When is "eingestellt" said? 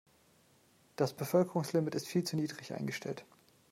2.73-3.23